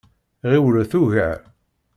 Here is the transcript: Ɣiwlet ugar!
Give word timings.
Ɣiwlet 0.51 0.93
ugar! 1.01 1.39